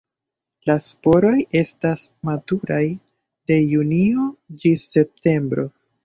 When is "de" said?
3.51-3.57